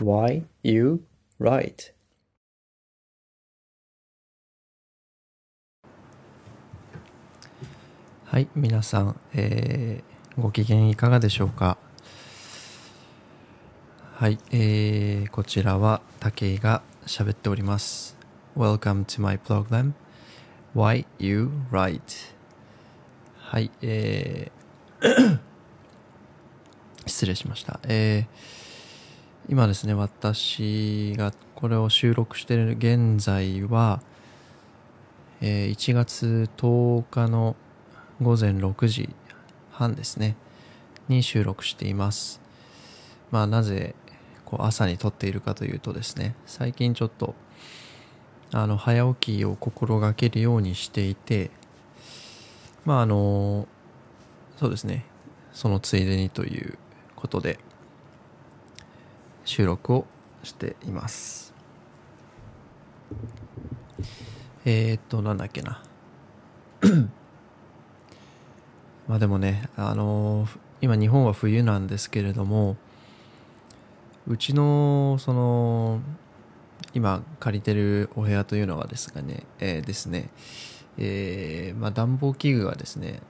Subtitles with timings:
[0.00, 1.02] Why You
[1.38, 1.92] Write?
[8.24, 10.10] はい、皆さん、えー
[10.40, 11.76] ご機嫌いかがでしょうか？
[14.14, 18.16] はい、えーこちらは武井が喋っております。
[18.56, 19.92] Welcome to my program
[20.74, 22.00] Why You Write
[23.38, 25.40] はい、えー
[27.06, 27.80] 失礼しました。
[27.84, 28.69] えー
[29.50, 34.00] 今ですね、私がこれを収録している現在は、
[35.40, 37.56] えー1月10日の
[38.22, 39.10] 午前6時
[39.72, 40.36] 半ですね
[41.08, 42.40] に収録しています。
[43.32, 43.96] まあなぜ
[44.44, 47.34] こう朝に撮っているかというとですね最近ちょっと
[48.52, 51.50] あの早起きを心がけるようにしていて
[52.84, 53.66] まああの
[54.58, 55.04] そうですね
[55.52, 56.78] そのついでにという
[57.16, 57.58] ことで
[59.50, 60.06] 収録を
[60.44, 61.52] しています。
[64.64, 65.82] えー、っとなんだっけな。
[69.08, 72.76] まあでもね、あのー今日本は冬なんですけれども、
[74.28, 76.00] うちの、その、
[76.94, 80.30] 今借りてるお部屋というのはですがね、えーですね、
[80.96, 83.20] えーまあ暖房器具がですね、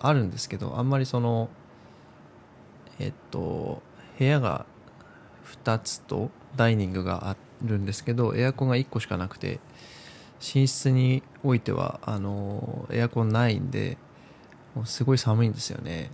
[0.00, 1.48] あるんですけど、あんまりその、
[2.98, 3.82] えっと、
[4.18, 4.66] 部屋が
[5.44, 9.60] 2つとダイニングがあるんですけど、エアコンが1個しかなくて、
[10.54, 13.98] 寝室においては、あのエアコンないんで、
[14.74, 16.10] もうすごい寒いんですよね。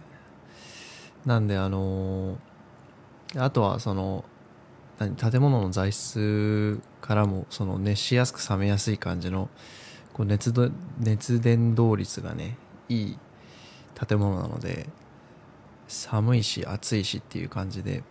[1.26, 2.38] なんであの
[3.36, 4.24] あとはその
[4.98, 9.48] 何建物の材質からもその熱しやすく冷めやすい感じの
[10.12, 12.56] こう熱ど熱伝導率がね
[12.88, 13.18] いい
[14.06, 14.88] 建物なので
[15.88, 18.02] 寒いし暑いしっていう感じで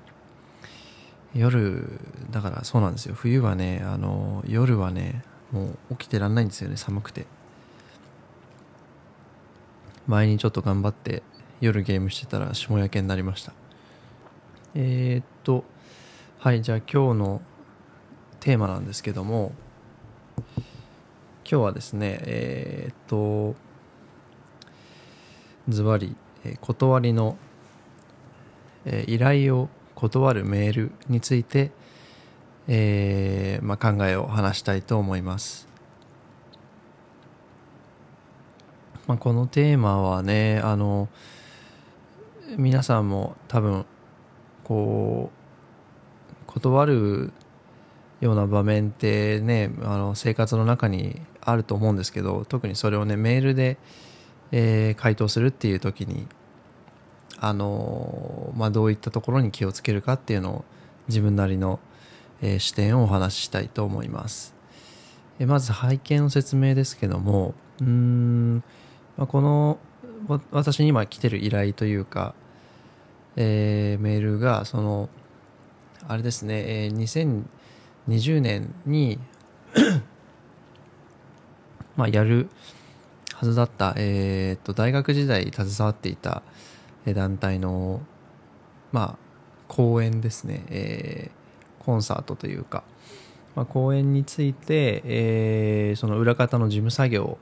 [1.34, 2.00] 夜
[2.32, 3.16] だからそうなんですよ。
[3.16, 7.26] 冬はねあの夜はねもう起きてらんないんですよね寒くて。
[10.08, 11.22] 前にちょっと頑張って
[11.62, 13.54] 夜ゲームしてたら霜焼けになりました。
[14.73, 15.64] えー、っと
[16.39, 17.42] はいじゃあ今日の
[18.39, 19.52] テーマなんですけども
[20.38, 20.56] 今
[21.44, 23.56] 日はですねえー、っと
[25.68, 26.16] ズバリ
[26.62, 27.38] 断りの、
[28.86, 31.71] えー依頼を断るメールについて、
[32.70, 35.67] えーまあ、考えを話したいと思います。
[39.08, 41.09] まあ、このテーマはねあの
[42.55, 43.86] 皆さんも多分
[44.64, 47.33] こう断る
[48.21, 53.77] ような場面ってねあの生活の中にあると思うんですけど特にそれをねメールで、
[54.52, 56.27] えー回答するっていう時に
[57.42, 60.66] あの、まあ、どういったところに気をつけるかっていうのを
[61.08, 61.80] 自分なりの、
[62.42, 64.54] えー視点をお話ししたいと思います。
[65.39, 68.64] えまず背景の説明ですけどもうん
[69.17, 69.77] まあ、この
[70.27, 72.33] わ私に今来てる依頼というか、
[73.36, 75.10] えーメールがその
[76.08, 77.45] あれですね、えー
[78.06, 79.20] 2020年に
[81.95, 82.50] まあやる
[83.33, 86.42] はずだった、えーっと大学時代携わっていた
[87.05, 88.02] 団体の
[88.92, 89.17] まあ
[89.67, 91.39] 講演ですね、えー
[91.80, 92.83] コンサートというか、
[93.55, 97.38] まあ、講演について、えーその裏方の事務作業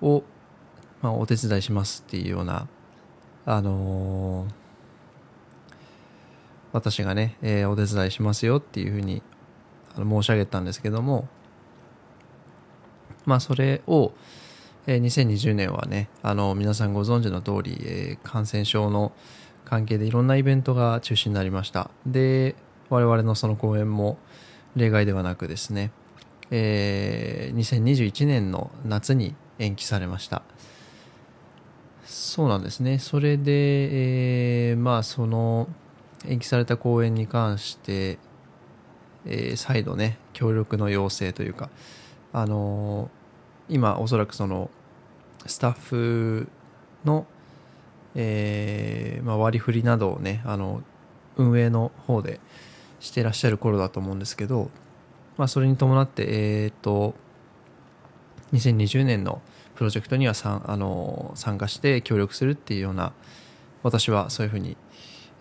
[0.00, 0.22] を
[1.02, 2.68] まあ、お手伝いしますっていうような、
[3.44, 4.52] あのー
[6.72, 9.22] 私がね、えーお手伝いしますよっていうふうに
[9.96, 11.28] 申し上げたんですけども、
[13.26, 14.12] まあ、それを、
[14.86, 19.12] えー2020年はね、あの、皆さんご存知の通り、えー感染症の
[19.64, 21.90] 関係でいろんなイベントが中止になりました。
[22.06, 22.56] で、
[22.90, 24.18] 我々のその公演も
[24.76, 25.92] 例外ではなくですね、
[26.50, 30.42] えー2021年の夏に延期されました。
[32.04, 32.98] そうなんですね。
[32.98, 35.68] それで、えーまあ、その、
[36.26, 38.18] 延期された公演に関して、
[39.24, 41.70] えー再度ね、協力の要請というか、
[42.32, 43.21] あのー
[43.72, 44.70] 今、おそらくその、
[45.46, 46.48] スタッフ
[47.04, 47.26] の、
[48.14, 50.82] えーまあ、割り振りなどをね、あの、
[51.36, 52.38] 運営の方で
[53.00, 54.70] してらっしゃる頃だと思うんですけど、
[55.38, 57.14] まあ、それに伴って、えーと、
[58.52, 59.40] 2020年の
[59.74, 63.12] プロジェクトにはさんあの参加して協力するっていうような
[63.82, 64.76] 私はそういうふうに、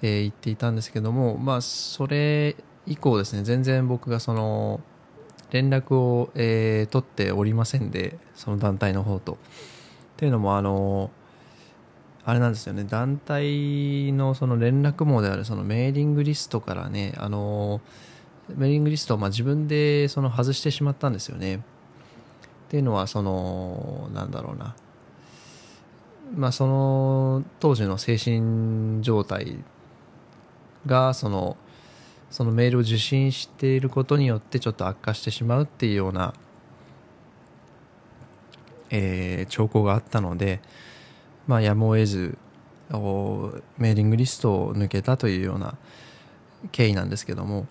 [0.02, 2.56] えー言っていたんですけどもまあそれ
[2.88, 4.82] 以降ですね全然僕がその
[5.52, 9.34] 連絡を、えー取っておりませんでその団体の方と。
[9.34, 9.38] っ
[10.18, 11.10] ていうのもあの
[12.24, 12.84] あれなんですよね。
[12.84, 17.82] 団体のその連絡網であるそのメーリングリストからねあの
[18.56, 21.56] メーリングリストをまあ自分でその外してしまったんですよね。
[21.56, 21.60] っ
[22.70, 24.76] ていうのはそのなんだろうな。
[26.36, 29.58] まあその当時の精神状態
[30.86, 31.58] がその
[32.32, 36.34] そのメールを受信していることによってちょっと悪化してしまうっていうような、
[38.90, 40.62] えー、兆候があったので、
[41.46, 42.38] まあ、やむを得ず
[43.78, 45.76] メーリングリストを抜けたというような
[46.72, 47.68] 経緯なんですけども、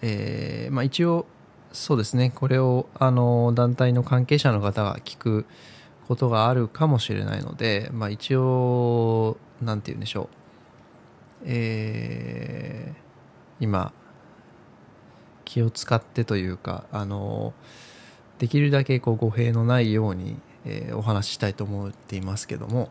[0.00, 1.26] えーまあ、一応
[1.72, 5.44] そうですねこれをあの団体の関係者の方が聞く
[6.08, 10.45] ことがあるかもしれないので、まあ、一応何て言うんでしょう。
[11.44, 13.92] えー、今
[15.44, 17.52] 気を使ってというかあの
[18.38, 22.90] できるだけこう語弊のないように、えー、お話ししたいと思っていますけども。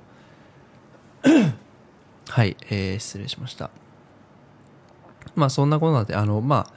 [2.30, 3.70] はい、えー、失礼しました。
[5.36, 6.74] まあそんなことなんであのまあ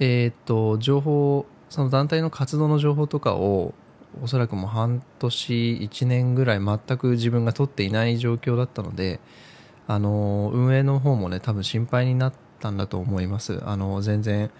[0.00, 3.74] えっ、と情報その団体の活動の情報とかを
[4.22, 9.20] おそらくもう半年1年ぐらい全く自分が取っていない状況だったので
[9.88, 13.60] あの運営の方もね多分心配になったんだと思います。
[13.64, 14.50] あの全然、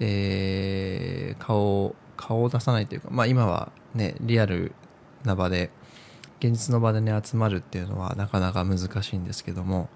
[0.00, 4.72] えー、顔顔を出さないというか、まあ、今はねリアル
[5.24, 5.70] な場で
[6.40, 9.88] 現実の場でね集まるっていうのはなかなか難しいんですけども、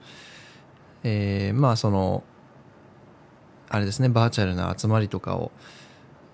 [1.05, 2.25] えー、まあその
[3.69, 5.53] あれですねバーチャルな集まりとかを、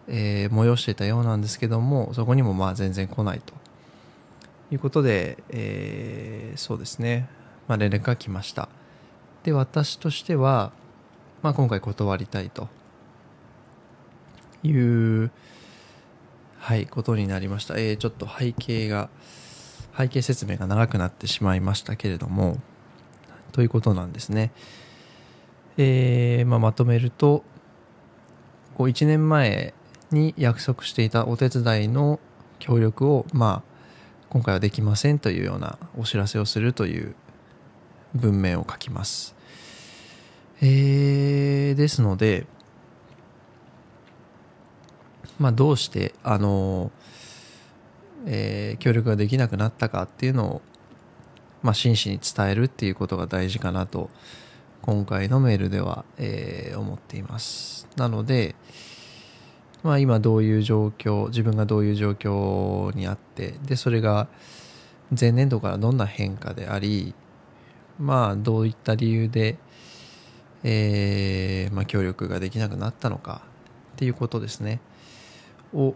[0.08, 3.54] えー、催していたようなんですけどもそこにもまあ全然来ないと
[4.70, 7.28] いうことで、えー、そうですね。
[7.68, 8.68] まあ、連絡が来ました。
[9.42, 10.72] で私としては、
[11.42, 12.68] まあ、今回断りたいと。
[14.68, 15.30] いう
[16.58, 19.10] はいことになりました、えー、ちょっと背景が
[19.96, 22.58] 背景説明が長くなってしまいましたけれども
[23.52, 24.50] ということなんですね。
[25.76, 27.44] えー、まあ、まとめると
[28.76, 29.74] こう1年前
[30.10, 32.18] に約束していたお手伝いの
[32.58, 33.74] 協力をまあ
[34.30, 37.14] 今回はできませんというようなお知らせをするという
[38.14, 39.34] 文面を書きます。
[40.60, 42.46] えー、ですので、
[45.38, 46.90] まあ、どうして、あの、
[48.26, 50.62] えー、協力ができなくなったかっていうのを、
[51.62, 54.10] まあ、真摯に伝えるっていうことが大事かなと、
[54.82, 57.88] 今回のメールでは、えー、思っています。
[57.96, 58.54] なので、
[59.82, 64.28] まあ、今どういう状況、自分がどういう状況にあって、で、それが
[65.18, 67.14] 前年度からどんな変化であり、
[67.98, 69.56] まあどういった理由で、
[70.62, 73.42] えーまあ、協力ができなくなったのか
[73.94, 74.80] っていうことですね
[75.72, 75.94] を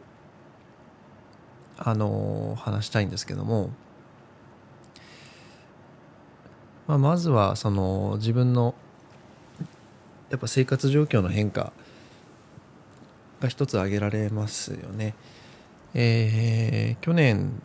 [1.79, 3.71] あの話したいんですけども、
[6.87, 8.75] まあ、まずはその自分の
[10.31, 11.73] やっぱ生活状況の変化
[13.41, 15.15] が一つ挙げられますよね。
[15.95, 17.63] えー、去年、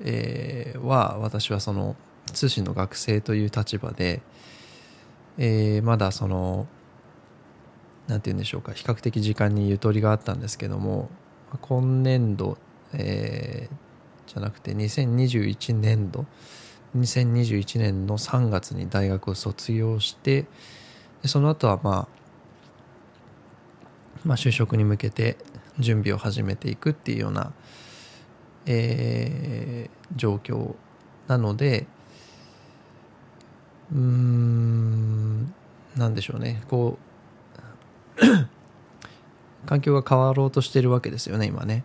[0.00, 1.96] えー、は私はその
[2.32, 4.22] 通信の学生という立場で、
[5.38, 6.66] えー、まだその
[8.08, 11.08] 何て言うんでしょうか比較的時間にゆとりがあったんですけども
[11.60, 12.58] 今年度、
[12.92, 16.26] えー、じゃなくて2021年度
[16.96, 20.46] 2021年の3月に大学を卒業して
[21.24, 22.22] その後はまあ
[24.24, 25.36] まあ就職に向けて
[25.78, 27.52] 準備を始めていくっていうような、
[28.66, 30.74] えー、状況
[31.28, 31.86] なので、
[33.92, 35.54] うーん
[35.96, 36.62] なんでしょうね。
[36.68, 36.98] こ
[38.18, 38.22] う
[39.66, 41.84] 環境が変わろうとしてるわけですよね今ね。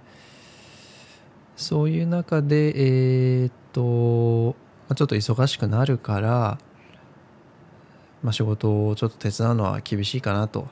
[1.55, 4.55] そういう中でえー、っと
[4.95, 6.57] ちょっと忙しくなるから、
[8.23, 10.67] まあ、仕事をちょっと手伝うのは厳しいかなと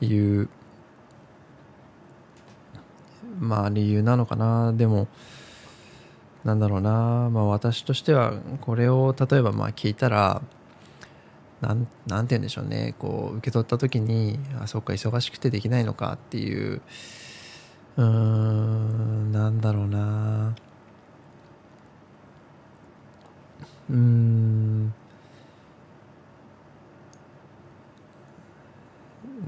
[0.00, 0.48] いう
[3.38, 4.72] まあ理由なのかな。
[4.72, 5.08] でも
[6.44, 8.32] なんだろうな、まあ、私としては
[8.62, 10.42] これを例えばまあ聞いたら
[11.60, 12.94] なんなんて言うんでしょうね。
[12.98, 16.80] こう受け取った時にあそっか忙しくてできないのかっていう
[17.98, 20.54] うーんなんだろうな。
[23.90, 24.94] うーん。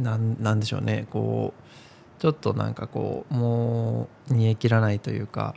[0.03, 1.07] なんなんでしょうね。
[1.11, 5.55] こうちょっとなんかこうもう煮え切らないというか。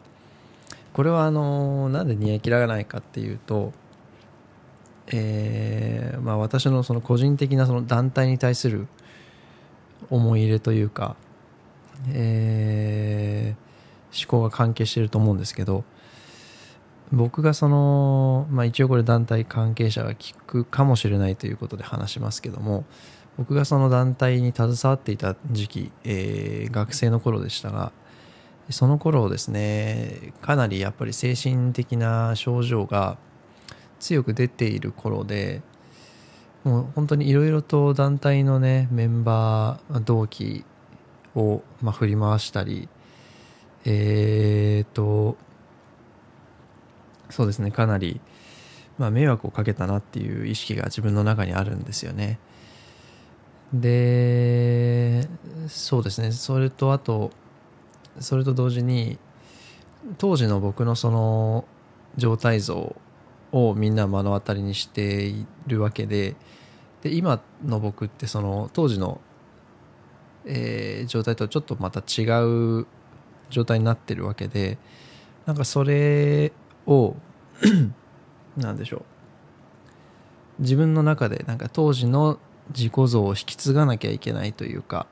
[0.95, 3.73] これはあのなんで煮え切らないかっていうと、
[5.07, 8.87] えーまあ、私のその個人的なその団体に対する
[10.09, 11.17] 思い入れというか、
[12.13, 15.83] えー、思考が関係していると思うんですけど
[17.11, 22.85] 僕がその、まあ、一応これ団体関係者が聞くかもしれないということで話しますけども
[23.35, 27.91] 僕がその団体に携わっていた時期、えー、学生の頃でしたが
[28.69, 33.17] その頃ですねかなりやっぱり精神的な症状が
[33.99, 35.61] 強く出ている頃で
[36.63, 40.65] もう本当にいろいろと団体のねメンバー同期
[41.35, 42.89] を、まあ、振り回したり
[43.85, 45.37] えーと
[47.29, 48.19] そうですねかなり、
[48.97, 52.39] まあ、迷惑をかけたなっていう意識が自分の中にあるんですよね。
[53.73, 55.27] で
[55.67, 57.31] そうですねそれとあと
[58.19, 59.17] それと同時に
[60.17, 61.65] 当時の僕のその
[62.17, 62.95] 状態像
[63.51, 66.35] をみんな目の当たりにしているわけで
[67.01, 69.21] で今の僕ってその当時の、
[70.45, 72.23] えー、状態とちょっとまた違
[72.81, 72.87] う
[73.49, 74.77] 状態になってるわけで
[75.45, 76.51] なんかそれ
[76.87, 77.15] を
[78.57, 79.03] 何でしょう。
[80.59, 85.07] 自分の中でなんか当時の自己像を引き継がなきゃいけないというか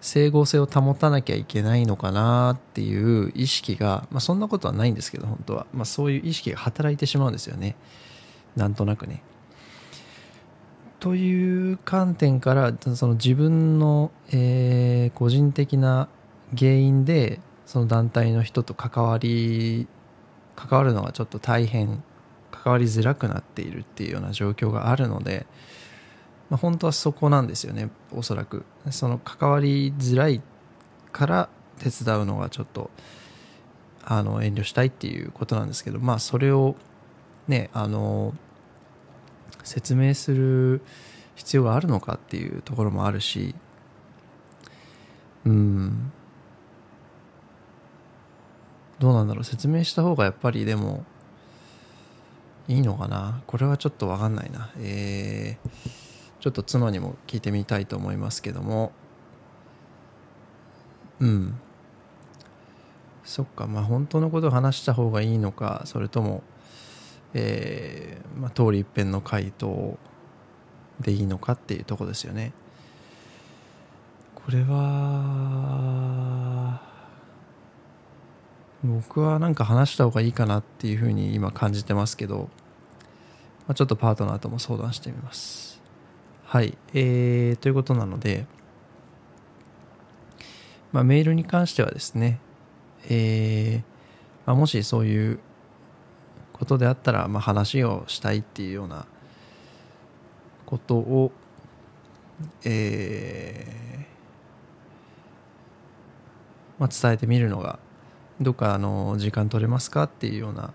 [0.00, 7.76] 整合性を保たなきゃいけないのかなっていう意識が、まあ、そんなことはないんですけど本当は、まあ、そういう意識が働いてしまうんですよね
[8.56, 9.22] なんとなくね。
[11.00, 16.08] という観点からその自分の、えー、個人的な
[16.56, 19.86] 原因でその団体の人と関わり
[20.56, 22.02] 関わるのがちょっと大変
[22.50, 25.46] 関わりづらくなっているっていうような状況があるので、
[26.50, 28.64] まあ、本当はそこなんですよねおそらく。
[28.90, 30.40] その関わりづらい
[31.12, 32.90] から手伝うのがちょっと
[34.04, 36.76] あの遠慮したいっていうことなんですけどまあそれを
[37.46, 38.34] ねあの
[39.62, 40.80] 説明する
[41.34, 43.54] 必要があるのかっていうところもあるし
[45.44, 46.12] うん。
[48.98, 49.44] どうなんだろう。
[49.44, 51.04] 説明した方がやっぱりでも
[52.66, 53.42] いいのかな。
[53.46, 54.70] これはちょっと分かんないな。
[54.78, 55.70] えー、
[56.40, 58.92] ちょっと妻にも聞いてみたいと思いますけども。
[61.20, 61.60] うん。
[63.24, 63.66] そっか。
[63.66, 66.42] まあ本当のことを話した方がいいのかそれとも
[67.34, 69.98] えー、まあ、通り一遍の回答
[71.00, 72.52] でいいのかっていうとこですよね。
[74.34, 74.78] これは
[78.82, 82.48] 僕はなんか話した方がいいかなっていうふうに今感じてますけど、
[83.66, 85.77] まあ、ちょっとパートナーとも相談してみます。
[86.50, 88.46] はい、えー、ということなので、
[90.92, 92.40] まあ、メールに関してはですね、
[93.10, 95.40] えーまあ、もしそういう
[96.54, 99.04] ことであったら、まあ、話をしたいっていうような
[100.64, 101.32] ことを、
[102.64, 107.78] えーまあ、伝えてみるのが
[108.40, 110.72] どっかあの時間取れますかっていうような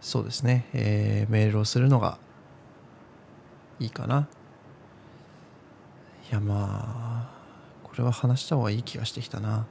[0.00, 2.16] そうですね、えー、メールをするのが
[3.82, 4.28] いいかな。
[6.30, 7.30] いやまあ
[7.82, 9.66] これは話した方がいい気がしてきたな。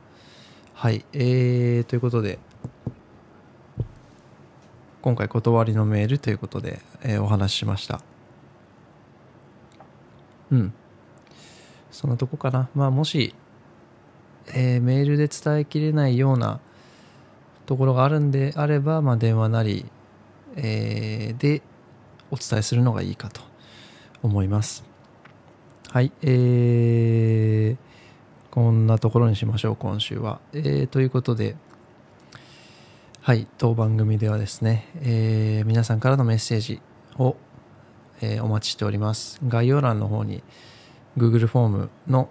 [0.73, 2.39] はいえー、ということで
[5.01, 8.01] 今回断りのメールということで、えー、お話ししました。
[10.51, 10.73] うん。
[11.91, 12.69] そんなとこかな。
[12.75, 13.33] まあもし
[14.53, 16.59] えー、メールで伝えきれないような
[17.65, 19.85] ところがあるんであれば、まあ、電話なり、
[20.55, 21.61] えー、で
[22.31, 23.50] お伝えするのがいいかと。
[24.23, 24.83] 思います。
[25.89, 30.39] はい、えー、こんなところにしましょう、今週は。
[30.53, 31.55] えー、ということで、
[33.21, 36.81] はい、当番組ではですね、えー、皆さんからのメッセージ
[37.17, 37.35] を、
[38.21, 39.39] えー、お待ちしております。
[39.47, 40.43] 概要欄の方に
[41.17, 42.29] Google フォームの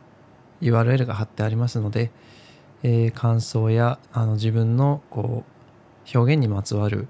[0.61, 2.11] URL が貼ってありますので、
[2.83, 7.09] えー、感想やあの自分のこう表現にまつわる、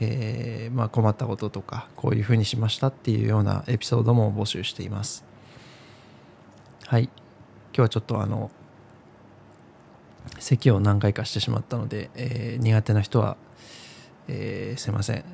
[0.00, 5.24] えー、まあ、困ったこととかこういうふうにしましたっていうようなエピソードも募集しています。
[6.86, 7.04] はい。
[7.04, 7.12] 今
[7.72, 8.50] 日はちょっとあの
[10.38, 13.36] 咳を何回かしてしまったので、えー、苦手な人は、
[14.28, 15.24] えー、すいません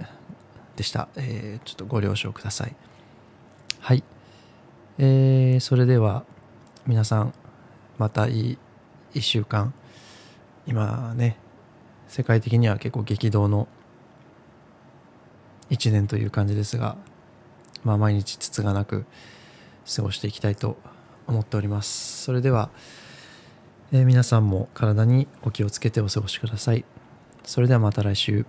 [0.76, 2.75] でした、え、ちょっとご了承ください。
[3.80, 4.02] はい、
[4.99, 6.25] えー、それでは
[6.87, 7.35] 皆さん
[7.99, 8.59] またいい
[9.14, 9.73] 1週間。
[10.66, 11.37] 今ね
[12.09, 13.68] 世界的には結構激動の
[15.71, 16.97] 1年という感じですが、
[17.85, 19.04] まあ、毎日つつがなく
[19.94, 20.76] 過ごしていきたいと
[21.26, 22.23] 思っております。
[22.23, 22.71] それでは、
[23.92, 26.85] えー、皆さんも体にお気をつけてお過ごしください。
[27.44, 28.47] それではまた来週。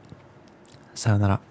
[0.93, 1.41] さようなら。